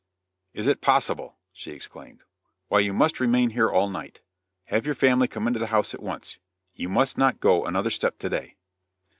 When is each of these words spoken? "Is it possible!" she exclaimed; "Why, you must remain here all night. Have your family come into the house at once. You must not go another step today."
"Is 0.55 0.65
it 0.65 0.81
possible!" 0.81 1.37
she 1.53 1.69
exclaimed; 1.73 2.23
"Why, 2.69 2.79
you 2.79 2.91
must 2.91 3.19
remain 3.19 3.51
here 3.51 3.69
all 3.69 3.87
night. 3.87 4.21
Have 4.65 4.83
your 4.83 4.95
family 4.95 5.27
come 5.27 5.45
into 5.45 5.59
the 5.59 5.67
house 5.67 5.93
at 5.93 6.01
once. 6.01 6.39
You 6.73 6.89
must 6.89 7.19
not 7.19 7.39
go 7.39 7.67
another 7.67 7.91
step 7.91 8.17
today." 8.17 8.55